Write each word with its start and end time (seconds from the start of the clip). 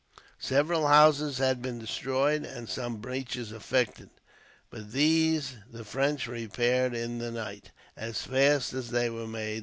Several 0.39 0.87
houses 0.87 1.37
had 1.37 1.61
been 1.61 1.77
destroyed, 1.77 2.43
and 2.43 2.67
some 2.67 2.95
breaches 2.97 3.51
effected; 3.51 4.09
but 4.71 4.91
these 4.93 5.57
the 5.71 5.83
French 5.85 6.25
repaired 6.25 6.95
in 6.95 7.19
the 7.19 7.29
night, 7.29 7.69
as 7.95 8.23
fast 8.23 8.73
as 8.73 8.89
they 8.89 9.11
were 9.11 9.27
made. 9.27 9.59